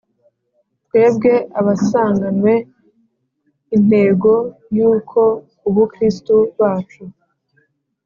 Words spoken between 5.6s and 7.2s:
“ubukristu bacu